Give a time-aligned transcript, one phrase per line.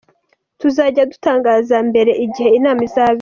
[0.59, 3.09] Tuzajya dutangaza mbere igihe inama izabera.